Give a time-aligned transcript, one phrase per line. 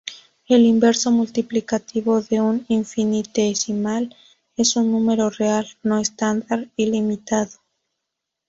[0.47, 4.15] El inverso multiplicativo de un infinitesimal
[4.57, 7.51] es un número real no estándar ilimitado.